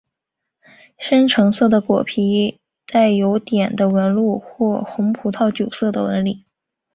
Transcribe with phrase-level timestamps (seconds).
[0.97, 2.59] 深橙色的果皮
[3.19, 6.43] 有带点的纹路或红葡萄酒色的纹理。